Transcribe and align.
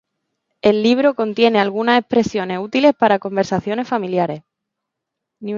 El 0.63 0.81
libro 0.81 1.13
contiene 1.13 1.59
algunas 1.59 1.99
expresiones 1.99 2.57
útiles 2.57 2.95
para 2.97 3.19
conversaciones 3.19 3.87
familiares. 3.87 4.41